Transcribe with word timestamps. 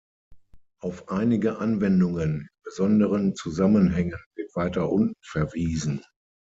Auf 0.79 1.09
einige 1.09 1.59
Anwendungen 1.59 2.27
in 2.31 2.49
besonderen 2.63 3.35
Zusammenhängen 3.35 4.17
wird 4.35 4.55
weiter 4.55 4.91
unten 4.91 5.13
verwiesen. 5.23 6.03